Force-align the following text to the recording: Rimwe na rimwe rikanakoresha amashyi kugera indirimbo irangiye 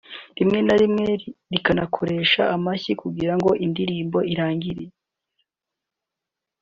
Rimwe 0.37 0.59
na 0.67 0.75
rimwe 0.81 1.05
rikanakoresha 1.51 2.41
amashyi 2.55 2.91
kugera 3.01 3.33
indirimbo 3.65 4.17
irangiye 4.33 4.85